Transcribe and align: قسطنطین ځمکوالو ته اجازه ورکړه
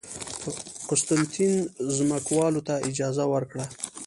قسطنطین 0.89 1.53
ځمکوالو 1.95 2.61
ته 2.67 2.73
اجازه 2.89 3.23
ورکړه 3.33 3.65